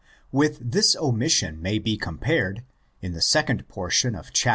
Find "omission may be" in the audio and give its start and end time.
0.95-1.95